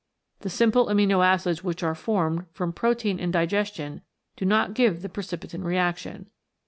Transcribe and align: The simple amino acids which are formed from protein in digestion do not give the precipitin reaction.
The 0.39 0.49
simple 0.49 0.87
amino 0.87 1.23
acids 1.23 1.63
which 1.63 1.83
are 1.83 1.93
formed 1.93 2.47
from 2.53 2.73
protein 2.73 3.19
in 3.19 3.29
digestion 3.29 4.01
do 4.35 4.45
not 4.45 4.73
give 4.73 5.03
the 5.03 5.09
precipitin 5.09 5.63
reaction. 5.63 6.31